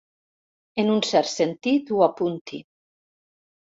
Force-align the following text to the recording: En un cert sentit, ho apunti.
En 0.83 0.89
un 0.93 1.03
cert 1.09 1.29
sentit, 1.33 1.93
ho 1.99 2.03
apunti. 2.09 2.63